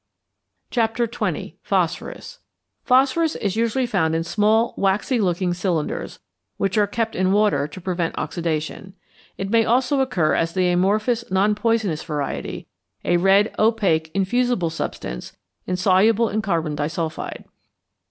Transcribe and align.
XX. 0.71 1.53
PHOSPHORUS 1.61 2.39
=Phosphorus= 2.85 3.35
is 3.35 3.55
usually 3.55 3.85
found 3.85 4.15
in 4.15 4.23
small, 4.23 4.73
waxy 4.75 5.21
looking 5.21 5.53
cylinders, 5.53 6.17
which 6.57 6.75
are 6.75 6.87
kept 6.87 7.15
in 7.15 7.31
water 7.31 7.67
to 7.67 7.79
prevent 7.79 8.17
oxidation. 8.17 8.95
It 9.37 9.51
may 9.51 9.63
also 9.63 9.99
occur 9.99 10.33
as 10.33 10.53
the 10.55 10.71
amorphous 10.71 11.23
non 11.29 11.53
poisonous 11.53 12.01
variety, 12.01 12.65
a 13.05 13.17
red 13.17 13.53
opaque 13.59 14.09
infusible 14.15 14.71
substance, 14.71 15.37
insoluble 15.67 16.29
in 16.29 16.41
carbon 16.41 16.73
disulphide. 16.75 17.45